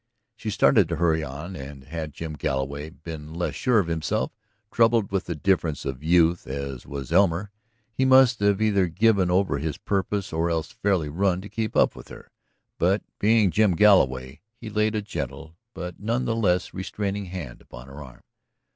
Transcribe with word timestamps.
She 0.35 0.49
started 0.49 0.89
to 0.89 0.95
hurry 0.95 1.23
on, 1.23 1.55
and 1.55 1.83
had 1.83 2.11
Jim 2.15 2.33
Galloway 2.33 2.89
been 2.89 3.35
less 3.35 3.53
sure 3.53 3.77
of 3.77 3.85
himself, 3.85 4.31
troubled 4.71 5.11
with 5.11 5.25
the 5.25 5.35
diffidence 5.35 5.85
of 5.85 6.03
youth 6.03 6.47
as 6.47 6.87
was 6.87 7.11
Elmer, 7.11 7.51
he 7.93 8.03
must 8.03 8.39
have 8.39 8.63
either 8.63 8.87
given 8.87 9.29
over 9.29 9.59
his 9.59 9.77
purpose 9.77 10.33
or 10.33 10.49
else 10.49 10.71
fairly 10.71 11.07
run 11.09 11.39
to 11.41 11.49
keep 11.49 11.75
up 11.75 11.95
with 11.95 12.07
her. 12.07 12.31
But 12.79 13.03
being 13.19 13.51
Jim 13.51 13.75
Galloway, 13.75 14.41
he 14.55 14.71
laid 14.71 14.95
a 14.95 15.03
gentle 15.03 15.55
but 15.75 15.99
none 15.99 16.25
the 16.25 16.35
less 16.35 16.73
restraining 16.73 17.25
hand 17.25 17.61
upon 17.61 17.85
her 17.87 18.03
arm. 18.03 18.23